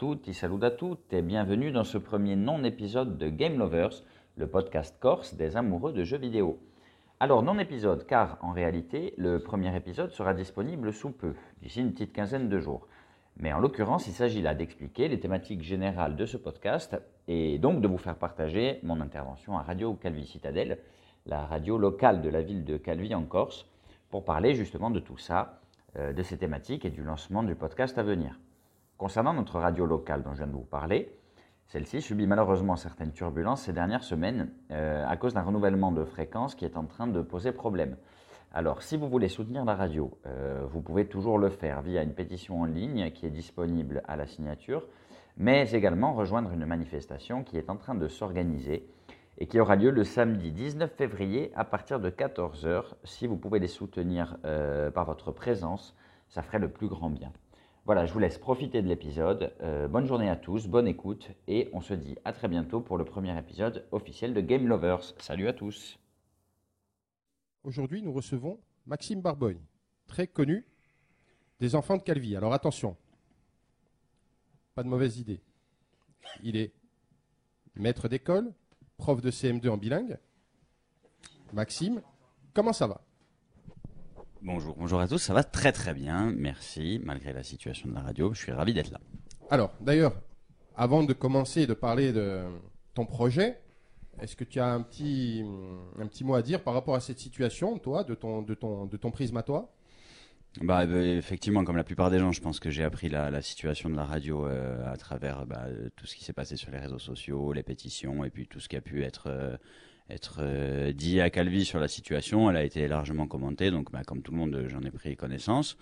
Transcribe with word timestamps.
Salut 0.00 0.12
à 0.12 0.16
toutes, 0.16 0.32
salut 0.32 0.64
à 0.64 0.70
toutes 0.70 1.12
et 1.12 1.20
bienvenue 1.20 1.72
dans 1.72 1.84
ce 1.84 1.98
premier 1.98 2.34
non-épisode 2.34 3.18
de 3.18 3.28
Game 3.28 3.58
Lovers, 3.58 4.02
le 4.38 4.46
podcast 4.46 4.96
corse 4.98 5.34
des 5.34 5.58
amoureux 5.58 5.92
de 5.92 6.04
jeux 6.04 6.16
vidéo. 6.16 6.58
Alors 7.18 7.42
non-épisode 7.42 8.06
car 8.06 8.38
en 8.40 8.52
réalité 8.52 9.12
le 9.18 9.42
premier 9.42 9.76
épisode 9.76 10.10
sera 10.12 10.32
disponible 10.32 10.94
sous 10.94 11.10
peu, 11.10 11.34
d'ici 11.60 11.80
une 11.80 11.92
petite 11.92 12.14
quinzaine 12.14 12.48
de 12.48 12.58
jours. 12.58 12.88
Mais 13.36 13.52
en 13.52 13.58
l'occurrence 13.58 14.06
il 14.06 14.14
s'agit 14.14 14.40
là 14.40 14.54
d'expliquer 14.54 15.06
les 15.08 15.20
thématiques 15.20 15.62
générales 15.62 16.16
de 16.16 16.24
ce 16.24 16.38
podcast 16.38 16.96
et 17.28 17.58
donc 17.58 17.82
de 17.82 17.88
vous 17.88 17.98
faire 17.98 18.16
partager 18.16 18.80
mon 18.82 19.02
intervention 19.02 19.58
à 19.58 19.62
Radio 19.62 19.92
Calvi 19.92 20.24
Citadelle, 20.24 20.78
la 21.26 21.44
radio 21.44 21.76
locale 21.76 22.22
de 22.22 22.30
la 22.30 22.40
ville 22.40 22.64
de 22.64 22.78
Calvi 22.78 23.14
en 23.14 23.24
Corse, 23.24 23.66
pour 24.08 24.24
parler 24.24 24.54
justement 24.54 24.90
de 24.90 25.00
tout 25.00 25.18
ça, 25.18 25.60
euh, 25.96 26.14
de 26.14 26.22
ces 26.22 26.38
thématiques 26.38 26.86
et 26.86 26.90
du 26.90 27.02
lancement 27.02 27.42
du 27.42 27.54
podcast 27.54 27.98
à 27.98 28.02
venir. 28.02 28.38
Concernant 29.00 29.32
notre 29.32 29.58
radio 29.58 29.86
locale 29.86 30.22
dont 30.22 30.32
je 30.32 30.42
viens 30.42 30.46
de 30.46 30.52
vous 30.52 30.60
parler, 30.60 31.10
celle-ci 31.68 32.02
subit 32.02 32.26
malheureusement 32.26 32.76
certaines 32.76 33.12
turbulences 33.12 33.62
ces 33.62 33.72
dernières 33.72 34.04
semaines 34.04 34.50
euh, 34.72 35.08
à 35.08 35.16
cause 35.16 35.32
d'un 35.32 35.40
renouvellement 35.40 35.90
de 35.90 36.04
fréquence 36.04 36.54
qui 36.54 36.66
est 36.66 36.76
en 36.76 36.84
train 36.84 37.06
de 37.06 37.22
poser 37.22 37.52
problème. 37.52 37.96
Alors, 38.52 38.82
si 38.82 38.98
vous 38.98 39.08
voulez 39.08 39.28
soutenir 39.28 39.64
la 39.64 39.74
radio, 39.74 40.18
euh, 40.26 40.66
vous 40.68 40.82
pouvez 40.82 41.06
toujours 41.06 41.38
le 41.38 41.48
faire 41.48 41.80
via 41.80 42.02
une 42.02 42.12
pétition 42.12 42.60
en 42.60 42.66
ligne 42.66 43.10
qui 43.12 43.24
est 43.24 43.30
disponible 43.30 44.02
à 44.06 44.16
la 44.16 44.26
signature, 44.26 44.86
mais 45.38 45.70
également 45.70 46.12
rejoindre 46.12 46.52
une 46.52 46.66
manifestation 46.66 47.42
qui 47.42 47.56
est 47.56 47.70
en 47.70 47.76
train 47.76 47.94
de 47.94 48.06
s'organiser 48.06 48.86
et 49.38 49.46
qui 49.46 49.58
aura 49.58 49.76
lieu 49.76 49.88
le 49.88 50.04
samedi 50.04 50.52
19 50.52 50.92
février 50.92 51.52
à 51.54 51.64
partir 51.64 52.00
de 52.00 52.10
14h. 52.10 52.82
Si 53.04 53.26
vous 53.26 53.38
pouvez 53.38 53.60
les 53.60 53.66
soutenir 53.66 54.36
euh, 54.44 54.90
par 54.90 55.06
votre 55.06 55.32
présence, 55.32 55.96
ça 56.28 56.42
ferait 56.42 56.58
le 56.58 56.68
plus 56.68 56.88
grand 56.88 57.08
bien. 57.08 57.32
Voilà, 57.90 58.06
je 58.06 58.12
vous 58.12 58.20
laisse 58.20 58.38
profiter 58.38 58.82
de 58.82 58.86
l'épisode. 58.86 59.52
Euh, 59.62 59.88
bonne 59.88 60.06
journée 60.06 60.30
à 60.30 60.36
tous, 60.36 60.68
bonne 60.68 60.86
écoute 60.86 61.32
et 61.48 61.68
on 61.72 61.80
se 61.80 61.92
dit 61.92 62.16
à 62.24 62.32
très 62.32 62.46
bientôt 62.46 62.80
pour 62.80 62.96
le 62.96 63.04
premier 63.04 63.36
épisode 63.36 63.84
officiel 63.90 64.32
de 64.32 64.40
Game 64.40 64.68
Lovers. 64.68 65.12
Salut 65.18 65.48
à 65.48 65.52
tous. 65.52 65.98
Aujourd'hui, 67.64 68.00
nous 68.00 68.12
recevons 68.12 68.60
Maxime 68.86 69.20
Barbogne, 69.20 69.58
très 70.06 70.28
connu 70.28 70.64
des 71.58 71.74
enfants 71.74 71.96
de 71.96 72.02
Calvi. 72.04 72.36
Alors 72.36 72.52
attention, 72.52 72.96
pas 74.76 74.84
de 74.84 74.88
mauvaise 74.88 75.18
idée. 75.18 75.42
Il 76.44 76.56
est 76.56 76.72
maître 77.74 78.06
d'école, 78.06 78.54
prof 78.98 79.20
de 79.20 79.32
CM2 79.32 79.68
en 79.68 79.78
bilingue. 79.78 80.16
Maxime, 81.52 82.02
comment 82.54 82.72
ça 82.72 82.86
va? 82.86 83.00
Bonjour, 84.42 84.74
bonjour 84.74 85.00
à 85.00 85.06
tous, 85.06 85.18
ça 85.18 85.34
va 85.34 85.44
très 85.44 85.70
très 85.70 85.92
bien, 85.92 86.32
merci, 86.34 86.98
malgré 87.04 87.34
la 87.34 87.42
situation 87.42 87.90
de 87.90 87.94
la 87.94 88.00
radio, 88.00 88.32
je 88.32 88.40
suis 88.40 88.52
ravi 88.52 88.72
d'être 88.72 88.90
là. 88.90 88.98
Alors, 89.50 89.70
d'ailleurs, 89.82 90.14
avant 90.74 91.02
de 91.02 91.12
commencer 91.12 91.66
de 91.66 91.74
parler 91.74 92.10
de 92.10 92.44
ton 92.94 93.04
projet, 93.04 93.60
est-ce 94.18 94.36
que 94.36 94.44
tu 94.44 94.58
as 94.58 94.72
un 94.72 94.80
petit, 94.80 95.44
un 95.98 96.06
petit 96.06 96.24
mot 96.24 96.34
à 96.34 96.40
dire 96.40 96.62
par 96.62 96.72
rapport 96.72 96.94
à 96.94 97.00
cette 97.00 97.18
situation, 97.18 97.78
toi, 97.78 98.02
de 98.02 98.14
ton, 98.14 98.40
de 98.40 98.54
ton, 98.54 98.86
de 98.86 98.96
ton 98.96 99.10
prisme 99.10 99.36
à 99.36 99.42
toi? 99.42 99.70
Bah, 100.60 100.86
bah, 100.86 101.02
effectivement, 101.02 101.64
comme 101.64 101.76
la 101.76 101.84
plupart 101.84 102.10
des 102.10 102.18
gens, 102.18 102.32
je 102.32 102.40
pense 102.40 102.60
que 102.60 102.70
j'ai 102.70 102.84
appris 102.84 103.08
la, 103.08 103.40
situation 103.42 103.88
de 103.88 103.96
la 103.96 104.04
radio 104.04 104.46
euh, 104.46 104.92
à 104.92 104.96
travers 104.96 105.46
bah, 105.46 105.66
tout 105.96 106.06
ce 106.06 106.16
qui 106.16 106.24
s'est 106.24 106.32
passé 106.32 106.56
sur 106.56 106.70
les 106.70 106.78
réseaux 106.78 106.98
sociaux, 106.98 107.52
les 107.52 107.62
pétitions, 107.62 108.24
et 108.24 108.30
puis 108.30 108.46
tout 108.46 108.60
ce 108.60 108.68
qui 108.68 108.76
a 108.76 108.80
pu 108.80 109.02
être 109.02 109.28
euh, 109.28 109.56
euh, 110.38 110.92
dit 110.92 111.20
à 111.20 111.30
Calvi 111.30 111.64
sur 111.64 111.78
la 111.78 111.88
situation. 111.88 112.50
Elle 112.50 112.56
a 112.56 112.64
été 112.64 112.86
largement 112.88 113.26
commentée, 113.26 113.70
donc 113.70 113.90
bah, 113.92 114.02
comme 114.04 114.22
tout 114.22 114.32
le 114.32 114.38
monde, 114.38 114.64
j'en 114.68 114.82
ai 114.82 114.90
pris 114.90 115.16
connaissance. 115.16 115.76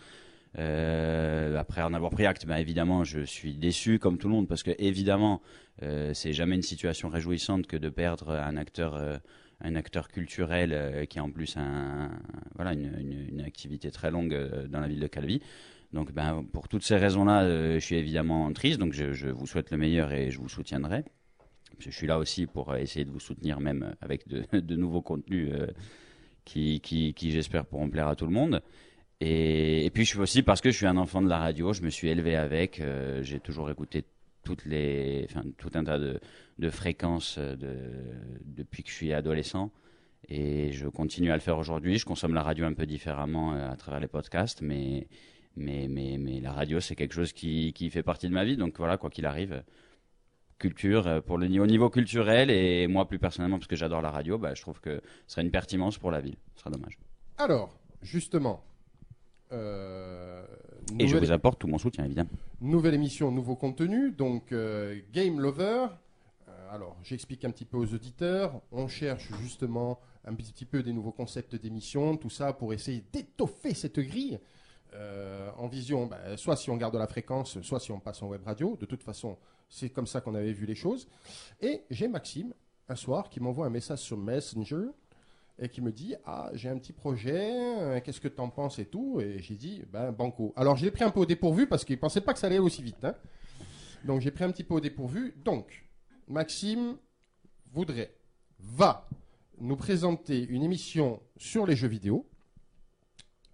Euh, 0.59 1.57
après 1.59 1.83
en 1.83 1.93
avoir 1.93 2.11
pris 2.11 2.27
acte, 2.27 2.47
évidemment, 2.57 3.05
je 3.05 3.21
suis 3.21 3.55
déçu 3.55 3.99
comme 3.99 4.19
tout 4.19 4.29
le 4.29 4.35
monde 4.35 4.49
parce 4.49 4.63
que 4.63 4.71
évidemment, 4.79 5.43
euh, 5.83 6.15
c'est 6.15 6.33
jamais 6.33 6.57
une 6.57 6.63
situation 6.63 7.09
réjouissante 7.09 7.67
que 7.67 7.77
de 7.77 7.91
perdre 7.91 8.31
un 8.31 8.57
acteur, 8.57 9.21
un 9.61 9.75
acteur 9.75 10.09
culturel 10.09 11.07
qui 11.09 11.19
a 11.19 11.25
en 11.25 11.31
plus 11.31 11.57
un, 11.57 12.11
une, 12.59 13.43
activité 13.45 13.91
très 13.91 14.11
longue 14.11 14.67
dans 14.69 14.81
la 14.81 14.89
ville 14.89 15.01
de 15.01 15.07
Calvi. 15.07 15.41
Donc, 15.93 16.13
ben, 16.13 16.45
pour 16.53 16.69
toutes 16.69 16.85
ces 16.85 16.97
raisons-là, 16.97 17.75
je 17.75 17.85
suis 17.85 17.97
évidemment 17.97 18.53
triste. 18.53 18.79
Donc, 18.79 18.93
je, 18.93 19.29
vous 19.29 19.47
souhaite 19.47 19.71
le 19.71 19.79
meilleur 19.79 20.13
et 20.13 20.31
je 20.31 20.39
vous 20.39 20.49
soutiendrai 20.49 21.05
je 21.79 21.91
suis 21.91 22.07
là 22.07 22.19
aussi 22.19 22.47
pour 22.47 22.75
essayer 22.77 23.05
de 23.05 23.11
vous 23.11 23.21
soutenir 23.21 23.61
même 23.61 23.95
avec 24.01 24.29
de, 24.29 24.77
nouveaux 24.77 25.03
contenus 25.03 25.51
euh, 25.53 25.67
qui, 26.45 27.15
j'espère 27.17 27.67
pourront 27.67 27.89
plaire 27.89 28.09
à 28.09 28.17
tout 28.17 28.27
le 28.27 28.33
monde. 28.33 28.63
Et, 29.21 29.91
puis 29.93 30.05
je 30.05 30.11
suis 30.11 30.21
aussi 30.21 30.43
parce 30.43 30.61
que 30.61 30.71
je 30.71 30.77
suis 30.77 30.87
un 30.87 30.97
enfant 30.97 31.21
de 31.21 31.29
la 31.29 31.39
radio, 31.39 31.73
je 31.73 31.83
me 31.83 31.91
suis 31.91 32.09
élevé 32.09 32.37
avec, 32.37 32.81
euh, 32.81 33.23
j'ai 33.23 33.41
toujours 33.41 33.71
écouté 33.71 34.05
toutes 34.49 34.65
les, 34.65 35.27
enfin, 35.29 35.43
tout 35.59 35.71
un 35.75 35.85
tas 35.85 35.99
de, 35.99 36.21
de 36.59 36.71
fréquences 36.71 37.37
euh, 37.37 37.55
de, 37.55 37.77
depuis 38.47 38.83
que 38.83 38.89
je 38.89 38.95
suis 38.95 39.13
adolescent. 39.13 39.71
Et 40.27 40.73
je 40.73 40.89
continue 40.89 41.31
à 41.31 41.35
le 41.35 41.41
faire 41.41 41.59
aujourd'hui. 41.59 41.99
Je 41.99 42.07
consomme 42.07 42.33
la 42.33 42.43
radio 42.43 42.65
un 42.65 42.73
peu 42.73 42.87
différemment 42.87 43.53
à 43.53 43.77
travers 43.77 44.01
les 44.01 44.09
podcasts, 44.09 44.63
mais, 44.63 45.07
mais, 45.55 45.87
mais, 45.89 46.17
mais 46.19 46.41
la 46.41 46.53
radio, 46.53 46.81
c'est 46.81 46.97
quelque 46.97 47.15
chose 47.15 47.33
qui, 47.33 47.73
qui 47.75 47.91
fait 47.91 48.03
partie 48.03 48.29
de 48.29 48.33
ma 48.33 48.45
vie. 48.45 48.57
Donc 48.57 48.79
voilà, 48.79 48.97
quoi 48.97 49.11
qu'il 49.11 49.27
arrive, 49.27 49.63
culture, 50.59 51.07
euh, 51.07 51.21
pour 51.21 51.37
le 51.37 51.47
au 51.61 51.67
niveau 51.67 51.91
culturel 51.91 52.51
et 52.51 52.87
moi 52.89 53.07
plus 53.07 53.19
personnellement 53.19 53.59
parce 53.59 53.69
que 53.69 53.77
j'adore 53.77 54.01
la 54.01 54.11
radio, 54.11 54.39
bah, 54.39 54.55
je 54.55 54.63
trouve 54.63 54.81
que 54.81 55.03
ce 55.27 55.35
serait 55.35 55.43
une 55.43 55.51
pertinence 55.51 55.99
pour 55.99 56.11
la 56.11 56.21
ville. 56.21 56.37
Ce 56.55 56.63
serait 56.63 56.71
dommage. 56.71 56.99
Alors, 57.37 57.79
justement. 58.01 58.65
Euh, 59.53 60.45
et 60.99 61.07
je 61.07 61.17
vous 61.17 61.33
apporte 61.33 61.59
tout 61.59 61.67
mon 61.67 61.79
soutien 61.79 62.05
évidemment. 62.05 62.31
Nouvelle 62.61 62.95
émission, 62.95 63.31
nouveau 63.31 63.57
contenu, 63.57 64.11
donc 64.13 64.53
euh, 64.53 64.99
Game 65.13 65.41
Lover. 65.41 65.87
alors, 66.71 66.97
j'explique 67.03 67.45
un 67.45 67.51
petit 67.51 67.65
peu 67.65 67.77
aux 67.77 67.95
auditeurs. 67.95 68.61
On 68.73 68.89
cherche 68.89 69.31
justement 69.41 69.99
un 70.25 70.35
petit 70.35 70.65
peu 70.65 70.83
des 70.83 70.93
nouveaux 70.93 71.13
concepts 71.13 71.57
d'émission, 71.57 72.17
tout 72.17 72.31
ça 72.31 72.53
pour 72.53 72.73
essayer 72.73 73.05
d'étoffer 73.13 73.75
cette 73.75 74.01
grille. 74.01 74.39
en 75.59 75.69
vision, 75.69 76.07
bah, 76.07 76.37
soit 76.37 76.57
si 76.57 76.71
on 76.71 76.77
garde 76.77 76.97
la 76.97 77.07
fréquence, 77.07 77.61
soit 77.63 77.81
si 77.81 77.93
on 77.93 78.01
passe 78.01 78.23
en 78.23 78.29
web 78.29 78.43
radio. 78.45 78.77
De 78.81 78.87
toute 78.87 79.03
façon, 79.03 79.37
c'est 79.69 79.91
comme 79.91 80.07
ça 80.07 80.21
qu'on 80.21 80.35
avait 80.35 80.53
vu 80.53 80.67
les 80.67 80.75
choses. 80.75 81.09
Et 81.61 81.83
j'ai 81.91 82.09
Maxime, 82.09 82.53
un 82.89 82.97
soir, 82.97 83.29
qui 83.29 83.41
m'envoie 83.41 83.67
un 83.67 83.71
message 83.71 84.01
sur 84.01 84.17
Messenger 84.17 84.89
et 85.59 85.69
qui 85.69 85.81
me 85.81 85.93
dit 85.93 86.15
Ah, 86.25 86.51
j'ai 86.55 86.69
un 86.69 86.79
petit 86.79 86.93
projet, 86.93 87.51
euh, 87.81 88.01
qu'est-ce 88.01 88.21
que 88.21 88.29
tu 88.29 88.41
en 88.41 88.49
penses 88.49 88.79
et 88.79 88.87
tout. 88.87 89.21
Et 89.21 89.41
j'ai 89.41 89.57
dit 89.57 89.83
Ben, 89.91 90.13
banco. 90.13 90.53
Alors, 90.57 90.77
je 90.77 90.85
l'ai 90.85 90.91
pris 90.91 91.05
un 91.05 91.11
peu 91.11 91.21
au 91.21 91.27
dépourvu 91.27 91.67
parce 91.67 91.85
qu'il 91.85 91.97
ne 91.97 92.01
pensait 92.01 92.21
pas 92.21 92.33
que 92.33 92.39
ça 92.39 92.47
allait 92.47 92.59
aussi 92.59 92.83
vite. 92.83 93.05
Hein. 93.05 93.15
Donc, 94.05 94.21
j'ai 94.21 94.31
pris 94.31 94.45
un 94.45 94.51
petit 94.51 94.65
peu 94.65 94.75
au 94.75 94.81
dépourvu. 94.81 95.35
Donc, 95.45 95.87
Maxime 96.29 96.97
voudrait, 97.73 98.15
va 98.59 99.09
nous 99.61 99.77
présenter 99.77 100.45
une 100.45 100.63
émission 100.63 101.21
sur 101.37 101.67
les 101.67 101.75
jeux 101.75 101.89
vidéo. 101.89 102.29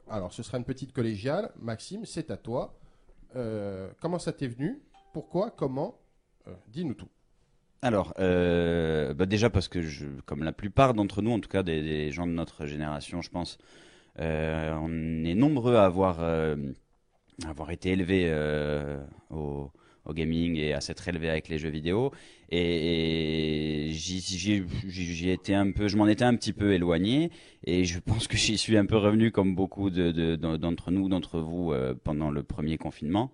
Alors, 0.08 0.32
ce 0.32 0.42
sera 0.42 0.58
une 0.58 0.64
petite 0.64 0.92
collégiale. 0.92 1.50
Maxime, 1.56 2.04
c'est 2.04 2.30
à 2.30 2.36
toi. 2.36 2.78
Euh, 3.36 3.90
comment 4.00 4.18
ça 4.18 4.32
t'est 4.32 4.46
venu? 4.46 4.82
Pourquoi? 5.12 5.50
Comment? 5.50 5.98
Euh, 6.46 6.54
dis-nous 6.68 6.94
tout. 6.94 7.08
Alors, 7.84 8.14
euh, 8.18 9.12
bah 9.12 9.26
déjà 9.26 9.50
parce 9.50 9.68
que, 9.68 9.78
comme 10.24 10.42
la 10.42 10.52
plupart 10.52 10.94
d'entre 10.94 11.20
nous, 11.20 11.32
en 11.32 11.38
tout 11.38 11.50
cas 11.50 11.62
des, 11.62 12.10
gens 12.12 12.26
de 12.26 12.32
notre 12.32 12.64
génération, 12.64 13.20
je 13.20 13.28
pense, 13.28 13.58
euh, 14.20 14.74
on 14.80 15.22
est 15.26 15.34
nombreux 15.34 15.76
à 15.76 15.84
avoir, 15.84 16.20
avoir 17.46 17.70
été 17.70 17.90
élevés 17.90 18.34
au, 19.28 19.70
gaming 20.14 20.56
et 20.56 20.72
à 20.72 20.80
s'être 20.80 21.06
élevés 21.08 21.28
avec 21.28 21.50
les 21.50 21.58
jeux 21.58 21.68
vidéo. 21.68 22.10
Et, 22.50 23.90
j'y 23.92 25.28
étais 25.28 25.52
un 25.52 25.70
peu, 25.70 25.86
je 25.86 25.98
m'en 25.98 26.06
étais 26.08 26.24
un 26.24 26.36
petit 26.36 26.54
peu 26.54 26.72
éloigné. 26.72 27.30
Et 27.64 27.84
je 27.84 27.98
pense 27.98 28.28
que 28.28 28.38
j'y 28.38 28.56
suis 28.56 28.78
un 28.78 28.86
peu 28.86 28.96
revenu 28.96 29.30
comme 29.30 29.54
beaucoup 29.54 29.90
d'entre 29.90 30.90
nous, 30.90 31.10
d'entre 31.10 31.38
vous, 31.38 31.74
pendant 32.02 32.30
le 32.30 32.42
premier 32.42 32.78
confinement 32.78 33.30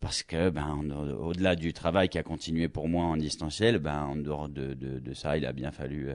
parce 0.00 0.22
que 0.22 0.50
ben 0.50 0.82
au-delà 1.20 1.56
du 1.56 1.72
travail 1.72 2.08
qui 2.08 2.18
a 2.18 2.22
continué 2.22 2.68
pour 2.68 2.88
moi 2.88 3.04
en 3.04 3.16
distanciel, 3.16 3.78
ben 3.78 4.02
en 4.02 4.16
dehors 4.16 4.48
de, 4.48 4.74
de, 4.74 5.14
ça, 5.14 5.36
il 5.36 5.46
a 5.46 5.52
bien 5.52 5.70
fallu 5.70 6.10
euh, 6.10 6.14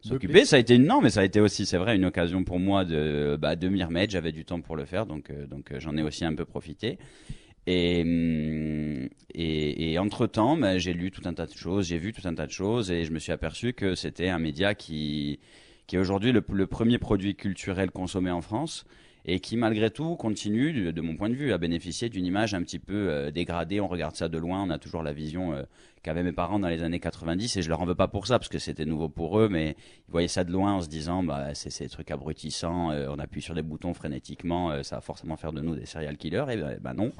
s'occuper. 0.00 0.44
Ça 0.44 0.56
a 0.56 0.58
été 0.58 0.74
une 0.74 0.86
non, 0.86 1.00
mais 1.00 1.10
ça 1.10 1.20
a 1.20 1.24
été 1.24 1.40
aussi, 1.40 1.64
c'est 1.64 1.78
vrai, 1.78 1.96
une 1.96 2.04
occasion 2.04 2.44
pour 2.44 2.58
moi 2.58 2.84
de 2.84 3.38
bah, 3.40 3.56
de 3.56 3.68
m'y 3.68 3.82
remettre. 3.82 4.12
J'avais 4.12 4.32
du 4.32 4.44
temps 4.44 4.60
pour 4.60 4.76
le 4.76 4.84
faire, 4.84 5.06
donc 5.06 5.30
euh, 5.30 5.46
donc 5.46 5.72
euh, 5.72 5.80
j'en 5.80 5.96
ai 5.96 6.02
aussi 6.02 6.24
un 6.24 6.34
peu 6.34 6.44
profité. 6.44 6.98
Et, 7.68 8.02
hum, 8.02 9.08
et, 9.34 9.92
et 9.92 9.98
entre 10.00 10.26
temps, 10.26 10.56
ben, 10.56 10.78
j'ai 10.78 10.92
lu 10.92 11.12
tout 11.12 11.22
un 11.26 11.32
tas 11.32 11.46
de 11.46 11.54
choses, 11.54 11.86
j'ai 11.86 11.98
vu 11.98 12.12
tout 12.12 12.26
un 12.26 12.34
tas 12.34 12.46
de 12.46 12.50
choses, 12.50 12.90
et 12.90 13.04
je 13.04 13.12
me 13.12 13.20
suis 13.20 13.30
aperçu 13.30 13.72
que 13.72 13.94
c'était 13.94 14.28
un 14.28 14.40
média 14.40 14.74
qui 14.74 15.38
qui 15.86 15.96
est 15.96 15.98
aujourd'hui 15.98 16.32
le, 16.32 16.44
le 16.52 16.66
premier 16.66 16.98
produit 16.98 17.34
culturel 17.34 17.90
consommé 17.90 18.30
en 18.30 18.40
France 18.40 18.84
et 19.24 19.40
qui 19.40 19.56
malgré 19.56 19.90
tout 19.90 20.16
continue, 20.16 20.92
de, 20.92 21.00
mon 21.00 21.16
point 21.16 21.28
de 21.28 21.34
vue, 21.34 21.52
à 21.52 21.58
bénéficier 21.58 22.08
d'une 22.08 22.26
image 22.26 22.54
un 22.54 22.62
petit 22.62 22.78
peu 22.78 23.08
euh, 23.08 23.30
dégradée. 23.30 23.80
On 23.80 23.88
regarde 23.88 24.16
ça 24.16 24.28
de 24.28 24.38
loin, 24.38 24.62
on 24.62 24.70
a 24.70 24.78
toujours 24.78 25.02
la 25.02 25.12
vision 25.12 25.52
euh, 25.52 25.62
qu'avaient 26.02 26.22
mes 26.22 26.32
parents 26.32 26.58
dans 26.58 26.68
les 26.68 26.82
années 26.82 27.00
90 27.00 27.56
et 27.56 27.62
je 27.62 27.68
leur 27.68 27.80
en 27.80 27.84
veux 27.84 27.94
pas 27.94 28.08
pour 28.08 28.26
ça 28.26 28.38
parce 28.38 28.48
que 28.48 28.58
c'était 28.58 28.84
nouveau 28.84 29.08
pour 29.08 29.38
eux, 29.38 29.48
mais 29.48 29.76
ils 30.08 30.10
voyaient 30.10 30.28
ça 30.28 30.44
de 30.44 30.52
loin 30.52 30.74
en 30.74 30.80
se 30.80 30.88
disant 30.88 31.22
bah 31.22 31.54
c'est 31.54 31.70
ces 31.70 31.88
trucs 31.88 32.10
abrutissants, 32.10 32.90
euh, 32.90 33.08
on 33.10 33.18
appuie 33.18 33.42
sur 33.42 33.54
des 33.54 33.62
boutons 33.62 33.94
frénétiquement, 33.94 34.82
ça 34.82 34.96
va 34.96 35.00
forcément 35.00 35.36
faire 35.36 35.52
de 35.52 35.60
nous 35.60 35.76
des 35.76 35.86
serial 35.86 36.16
killers 36.16 36.46
et 36.50 36.56
ben, 36.56 36.78
ben 36.80 36.94
non. 36.94 37.12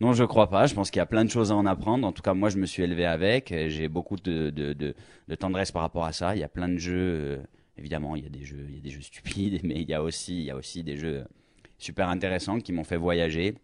Non, 0.00 0.12
je 0.12 0.22
crois 0.22 0.48
pas. 0.48 0.66
Je 0.66 0.74
pense 0.74 0.90
qu'il 0.92 0.98
y 0.98 1.02
a 1.02 1.06
plein 1.06 1.24
de 1.24 1.30
choses 1.30 1.50
à 1.50 1.56
en 1.56 1.66
apprendre. 1.66 2.06
En 2.06 2.12
tout 2.12 2.22
cas, 2.22 2.32
moi, 2.32 2.50
je 2.50 2.58
me 2.58 2.66
suis 2.66 2.84
élevé 2.84 3.04
avec. 3.04 3.52
J'ai 3.66 3.88
beaucoup 3.88 4.16
de, 4.16 4.94
tendresse 5.40 5.72
par 5.72 5.82
rapport 5.82 6.04
à 6.04 6.12
ça. 6.12 6.36
Il 6.36 6.38
y 6.38 6.44
a 6.44 6.48
plein 6.48 6.68
de 6.68 6.78
jeux. 6.78 7.40
Évidemment, 7.78 8.16
il 8.16 8.24
y 8.24 8.26
a 8.26 8.30
des 8.30 8.44
jeux, 8.44 8.66
il 8.68 8.76
y 8.76 8.78
a 8.78 8.82
des 8.82 8.90
jeux 8.90 9.02
stupides, 9.02 9.60
mais 9.64 9.80
il 9.80 9.88
y 9.88 9.94
a 9.94 10.02
aussi, 10.02 10.38
il 10.38 10.44
y 10.44 10.50
a 10.50 10.56
aussi 10.56 10.82
des 10.82 10.96
jeux 10.96 11.24
super 11.78 12.08
intéressants 12.08 12.58
qui 12.58 12.72
m'ont 12.72 12.84
fait 12.84 12.96
voyager, 12.96 13.54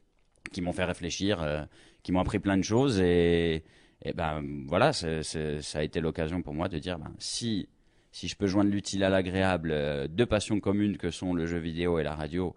qui 0.52 0.60
m'ont 0.60 0.72
fait 0.72 0.84
réfléchir, 0.84 1.42
euh, 1.42 1.64
qui 2.02 2.12
m'ont 2.12 2.20
appris 2.20 2.38
plein 2.38 2.56
de 2.56 2.62
choses. 2.62 3.00
Et, 3.00 3.64
et 4.02 4.12
ben 4.12 4.42
voilà, 4.66 4.92
ça 4.92 5.78
a 5.78 5.82
été 5.82 6.00
l'occasion 6.00 6.42
pour 6.42 6.54
moi 6.54 6.68
de 6.68 6.78
dire, 6.78 6.98
ben, 6.98 7.12
si 7.18 7.68
si 8.14 8.28
je 8.28 8.36
peux 8.36 8.46
joindre 8.46 8.70
l'utile 8.70 9.02
à 9.02 9.08
l'agréable, 9.08 9.72
euh, 9.72 10.06
deux 10.06 10.24
passions 10.24 10.60
communes 10.60 10.96
que 10.98 11.10
sont 11.10 11.34
le 11.34 11.46
jeu 11.46 11.58
vidéo 11.58 11.98
et 11.98 12.04
la 12.04 12.14
radio, 12.14 12.54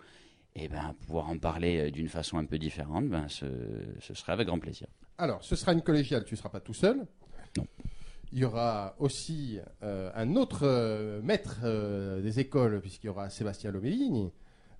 et 0.53 0.67
ben, 0.67 0.93
pouvoir 0.99 1.29
en 1.29 1.39
parler 1.39 1.79
euh, 1.79 1.89
d'une 1.89 2.09
façon 2.09 2.37
un 2.37 2.45
peu 2.45 2.59
différente, 2.59 3.09
ben, 3.09 3.27
ce, 3.27 3.47
ce, 3.99 4.13
serait 4.13 4.33
avec 4.33 4.45
grand 4.45 4.59
plaisir. 4.59 4.87
Alors, 5.17 5.43
ce 5.43 5.55
sera 5.55 5.73
une 5.73 5.81
collégiale, 5.81 6.25
tu 6.25 6.35
ne 6.35 6.37
seras 6.37 6.49
pas 6.49 6.59
tout 6.59 6.75
seul. 6.75 7.07
Non. 7.57 7.65
Il 8.33 8.39
y 8.39 8.45
aura 8.45 8.95
aussi 8.99 9.59
euh, 9.83 10.11
un 10.15 10.35
autre 10.35 10.61
euh, 10.63 11.21
maître 11.21 11.61
des 12.21 12.39
écoles, 12.39 12.81
puisqu'il 12.81 13.07
y 13.07 13.09
aura 13.09 13.29
Sébastien 13.29 13.71
Loméligne, 13.71 14.31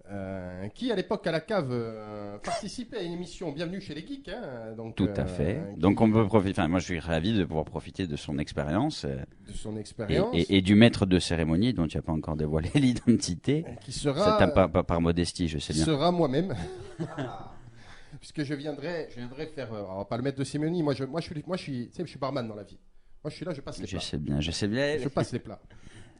euh, 0.09 0.69
qui 0.69 0.89
à 0.89 0.95
l'époque 0.95 1.27
à 1.27 1.33
la 1.33 1.41
cave 1.41 1.67
euh, 1.69 2.38
participait 2.38 2.99
à 2.99 3.01
une 3.01 3.11
émission 3.11 3.51
Bienvenue 3.51 3.81
chez 3.81 3.94
les 3.94 4.07
geeks. 4.07 4.29
Hein, 4.29 4.73
donc, 4.77 4.95
Tout 4.95 5.09
à 5.17 5.21
euh, 5.21 5.25
fait. 5.25 5.61
Donc 5.75 5.99
on 5.99 6.09
peut 6.09 6.25
profiter. 6.25 6.61
Enfin, 6.61 6.69
moi 6.69 6.79
je 6.79 6.85
suis 6.85 6.99
ravi 6.99 7.33
de 7.33 7.44
pouvoir 7.44 7.65
profiter 7.65 8.07
de 8.07 8.15
son 8.15 8.39
expérience. 8.39 9.03
de 9.05 9.51
son 9.53 9.75
expérience. 9.75 10.33
Et, 10.33 10.61
du 10.61 10.75
maître 10.75 11.05
de 11.05 11.19
cérémonie 11.19 11.73
dont 11.73 11.88
tu 11.88 11.97
n'as 11.97 12.03
pas 12.03 12.13
encore 12.13 12.38
dévoilé 12.38 12.69
l'identité. 12.75 13.65
Qui 13.81 13.91
sera. 13.91 14.38
Pas, 14.47 14.69
par 14.83 15.01
modestie, 15.01 15.49
je 15.49 15.57
sais 15.59 15.73
bien. 15.73 15.83
Sera 15.83 16.09
moi-même. 16.11 16.55
Puisque 18.21 18.44
je 18.44 18.53
viendrai, 18.53 19.09
je 19.11 19.17
viendrai 19.17 19.47
faire. 19.47 19.73
va 19.73 20.05
pas 20.05 20.15
le 20.15 20.23
maître 20.23 20.38
de 20.38 20.45
cérémonie. 20.45 20.83
Moi 20.83 20.94
je, 20.94 21.03
moi 21.03 21.19
je 21.19 21.25
suis, 21.25 21.44
moi 21.45 21.57
je 21.57 21.63
suis, 21.63 21.91
je 21.97 22.05
suis 22.05 22.19
barman 22.19 22.47
dans 22.47 22.55
la 22.55 22.63
vie. 22.63 22.79
Moi 23.23 23.31
je 23.31 23.35
suis 23.35 23.45
là, 23.45 23.53
je 23.53 23.61
passe 23.61 23.79
les 23.79 23.87
plats. 23.87 23.99
Je 23.99 24.05
sais 24.05 24.17
bien, 24.17 24.39
je 24.39 24.51
sais 24.51 24.67
bien. 24.67 24.97
Je 24.99 25.07
passe 25.09 25.31
les 25.33 25.39
plats. 25.39 25.59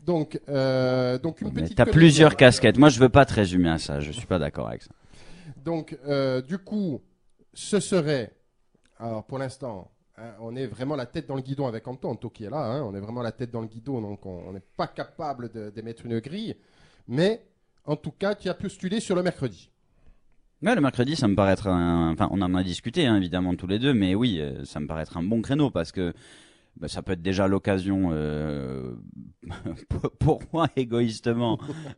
Donc, 0.08 0.40
euh, 0.48 1.20
donc 1.20 1.42
une 1.42 1.52
petite. 1.52 1.76
T'as 1.76 1.86
plusieurs 1.86 2.38
casquettes. 2.38 2.78
Moi, 2.78 2.88
je 2.88 2.98
veux 2.98 3.10
pas 3.10 3.26
te 3.26 3.34
résumer 3.34 3.70
à 3.70 3.78
ça. 3.78 4.00
Je 4.00 4.14
suis 4.14 4.26
pas 4.26 4.40
d'accord 4.40 4.70
avec 4.70 4.82
ça. 4.82 4.92
Donc, 5.66 5.98
euh, 6.08 6.42
du 6.42 6.58
coup, 6.58 7.02
ce 7.54 7.82
serait. 7.82 8.32
Alors, 9.00 9.26
pour 9.26 9.38
l'instant, 9.38 9.92
hein, 10.18 10.32
on 10.40 10.56
est 10.56 10.66
vraiment 10.66 10.96
la 10.96 11.06
tête 11.06 11.28
dans 11.28 11.36
le 11.36 11.42
guidon 11.42 11.68
avec 11.68 11.86
Anton, 11.88 12.12
Anto 12.12 12.30
qui 12.30 12.46
est 12.46 12.50
là. 12.50 12.64
Hein. 12.64 12.84
on 12.84 12.96
est 12.96 13.02
vraiment 13.02 13.22
la 13.22 13.34
tête 13.34 13.52
dans 13.52 13.60
le 13.60 13.68
guidon, 13.68 14.02
donc 14.02 14.26
on 14.26 14.54
n'est 14.54 14.64
pas 14.78 14.88
capable 14.88 15.52
d'émettre 15.74 16.06
une 16.06 16.20
grille. 16.20 16.56
Mais, 17.10 17.46
en 17.84 17.98
tout 17.98 18.12
cas, 18.12 18.34
tu 18.34 18.48
as 18.48 18.54
postulé 18.54 19.02
sur 19.02 19.16
le 19.16 19.24
mercredi. 19.24 19.70
Ouais, 20.64 20.74
le 20.74 20.82
mercredi, 20.82 21.18
ça 21.18 21.28
me 21.28 21.36
paraît 21.36 21.52
être 21.52 21.68
un... 21.68 22.14
Enfin, 22.14 22.30
on 22.32 22.42
en 22.42 22.56
a 22.56 22.64
discuté, 22.64 23.06
hein, 23.06 23.18
évidemment, 23.18 23.56
tous 23.56 23.68
les 23.68 23.78
deux, 23.78 23.94
mais 23.94 24.16
oui, 24.16 24.40
euh, 24.40 24.64
ça 24.64 24.80
me 24.80 24.88
paraît 24.88 25.04
être 25.04 25.18
un 25.18 25.24
bon 25.24 25.42
créneau 25.42 25.70
parce 25.70 25.92
que 25.92 26.14
bah, 26.80 26.88
ça 26.88 27.02
peut 27.02 27.14
être 27.14 27.22
déjà 27.22 27.48
l'occasion 27.48 28.10
euh, 28.12 28.94
pour 30.20 30.42
moi 30.54 30.68
égoïstement. 30.76 31.60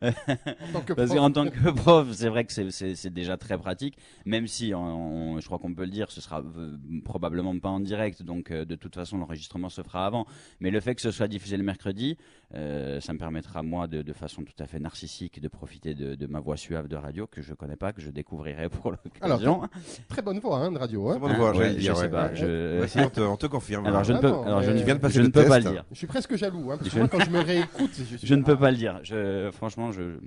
Parce 0.96 1.12
qu'en 1.12 1.30
tant 1.30 1.48
que 1.48 1.70
prof 1.70 2.08
c'est 2.12 2.28
vrai 2.28 2.44
que 2.44 2.52
c'est 2.70 3.12
déjà 3.12 3.36
très 3.36 3.58
pratique. 3.58 3.98
Même 4.24 4.46
si 4.46 4.70
je 4.70 5.44
crois 5.44 5.58
qu'on 5.58 5.74
peut 5.74 5.84
le 5.84 5.90
dire 5.90 6.10
ce 6.10 6.20
sera 6.20 6.40
euh, 6.40 6.76
probablement 7.04 7.58
pas 7.58 7.68
en 7.68 7.80
direct. 7.80 8.22
Donc 8.22 8.50
euh, 8.50 8.64
de 8.64 8.74
toute 8.74 8.94
façon 8.94 9.18
l'enregistrement 9.18 9.68
se 9.68 9.82
fera 9.82 10.06
avant. 10.06 10.26
Mais 10.60 10.70
le 10.70 10.80
fait 10.80 10.94
que 10.94 11.02
ce 11.02 11.10
soit 11.10 11.28
diffusé 11.28 11.56
le 11.56 11.64
mercredi 11.64 12.16
ça 12.52 13.12
me 13.12 13.18
permettra 13.18 13.62
moi 13.62 13.86
de, 13.86 14.02
de, 14.02 14.12
façon 14.12 14.42
tout 14.42 14.60
à 14.60 14.66
fait 14.66 14.80
narcissique 14.80 15.40
de 15.40 15.46
profiter 15.46 15.94
de, 15.94 16.16
de, 16.16 16.26
ma 16.26 16.40
voix 16.40 16.56
suave 16.56 16.88
de 16.88 16.96
radio 16.96 17.28
que 17.28 17.42
je 17.42 17.54
connais 17.54 17.76
pas 17.76 17.92
que 17.92 18.00
je 18.00 18.10
découvrirai 18.10 18.68
pour 18.82 18.90
l'occasion. 18.90 19.62
Très 20.08 20.20
bonne 20.20 20.40
voix 20.40 20.58
hein, 20.58 20.72
de 20.72 20.78
radio 20.78 21.08
hein. 21.08 21.12
très 21.12 21.20
bonne 21.20 21.36
voix 21.36 21.50
hein, 21.50 21.74
je, 21.78 21.94
sais 21.94 22.08
pas 22.08 22.34
je... 22.34 23.00
on, 23.04 23.08
te, 23.08 23.20
on, 23.20 23.36
te, 23.36 23.46
confirme. 23.46 23.86
Alors 23.86 24.02
je 24.02 24.12
ne 24.12 24.18
peux 24.18 24.26
alors, 24.26 24.62
je, 24.76 24.84
viens 24.84 24.94
de 24.94 25.00
passer 25.00 25.16
je 25.16 25.22
ne 25.22 25.28
peux 25.28 25.44
pas 25.44 25.58
le 25.58 25.70
dire. 25.70 25.84
Je 25.90 25.96
suis 25.98 26.06
presque 26.06 26.36
jaloux, 26.36 26.70
hein, 26.70 26.78
parce 26.78 26.90
que 26.90 26.98
moi, 26.98 27.08
quand 27.08 27.20
je 27.20 27.30
me 27.30 27.40
réécoute, 27.40 27.90
je, 27.94 28.26
je 28.26 28.34
ne 28.34 28.42
peux 28.42 28.56
pas 28.56 28.70
le 28.70 28.76
dire. 28.76 29.00
Je, 29.02 29.50
franchement, 29.52 29.92
je, 29.92 30.18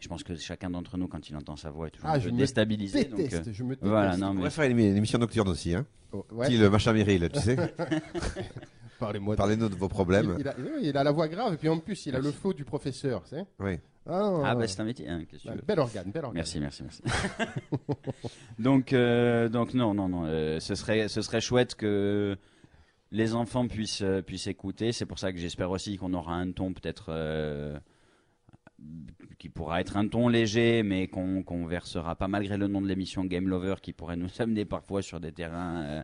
je 0.00 0.08
pense 0.08 0.22
que 0.22 0.36
chacun 0.36 0.70
d'entre 0.70 0.96
nous, 0.96 1.08
quand 1.08 1.28
il 1.28 1.36
entend 1.36 1.56
sa 1.56 1.70
voix, 1.70 1.88
est 1.88 1.90
toujours 1.90 2.10
ah, 2.10 2.16
un 2.16 2.20
peu 2.20 2.30
déstabilisé. 2.30 3.04
Déteste, 3.04 3.36
donc, 3.36 3.48
euh, 3.48 3.52
je 3.52 3.62
me 3.62 3.70
déteste. 3.70 3.88
Voilà, 3.88 4.16
non, 4.16 4.28
On 4.28 4.36
pourrait 4.36 4.50
faire 4.50 4.70
une, 4.70 4.78
émission 4.78 5.18
nocturne 5.18 5.48
aussi, 5.48 5.74
hein. 5.74 5.86
Oh, 6.12 6.24
ouais. 6.32 6.50
le 6.50 6.70
machin 6.70 6.92
Meryl, 6.92 7.28
tu 7.32 7.40
sais. 7.40 7.56
Parlez-moi. 8.98 9.36
Parlez-nous 9.36 9.68
de 9.68 9.74
vos 9.74 9.88
problèmes. 9.88 10.36
Il, 10.38 10.48
a, 10.48 10.54
il, 10.80 10.96
a, 10.96 11.04
la 11.04 11.12
voix 11.12 11.28
grave 11.28 11.54
et 11.54 11.56
puis 11.56 11.68
en 11.68 11.78
plus 11.78 12.06
il 12.06 12.16
a 12.16 12.18
le 12.18 12.32
faux 12.32 12.54
du 12.54 12.64
professeur, 12.64 13.22
tu 13.24 13.30
sais. 13.30 13.44
Oui. 13.58 13.78
Ah, 14.08 14.40
ah 14.44 14.54
bah 14.54 14.66
c'est 14.68 14.80
un 14.80 14.84
métier. 14.84 15.08
Hein, 15.08 15.24
bah, 15.44 15.52
bel 15.66 15.80
organe, 15.80 16.10
bel 16.12 16.24
organe. 16.24 16.36
Merci, 16.36 16.60
merci, 16.60 16.82
merci. 16.84 17.02
donc, 18.58 18.92
euh, 18.92 19.48
donc 19.48 19.74
non, 19.74 19.92
non, 19.94 20.08
non. 20.08 20.24
Euh, 20.26 20.60
ce 20.60 20.76
serait, 20.76 21.08
ce 21.08 21.20
serait 21.22 21.40
chouette 21.40 21.74
que 21.74 22.38
les 23.12 23.34
enfants 23.34 23.66
puissent, 23.68 24.02
euh, 24.02 24.22
puissent 24.22 24.46
écouter. 24.46 24.92
C'est 24.92 25.06
pour 25.06 25.18
ça 25.18 25.32
que 25.32 25.38
j'espère 25.38 25.70
aussi 25.70 25.96
qu'on 25.96 26.14
aura 26.14 26.34
un 26.34 26.50
ton 26.52 26.72
peut-être 26.72 27.06
euh, 27.08 27.78
qui 29.38 29.48
pourra 29.48 29.80
être 29.80 29.96
un 29.96 30.08
ton 30.08 30.28
léger, 30.28 30.82
mais 30.82 31.08
qu'on 31.08 31.66
versera 31.66 32.16
pas 32.16 32.28
malgré 32.28 32.56
le 32.56 32.68
nom 32.68 32.82
de 32.82 32.88
l'émission 32.88 33.24
Game 33.24 33.48
Lover, 33.48 33.76
qui 33.80 33.92
pourrait 33.92 34.16
nous 34.16 34.28
amener 34.40 34.64
parfois 34.64 35.02
sur 35.02 35.20
des 35.20 35.32
terrains 35.32 35.82
euh, 35.82 36.02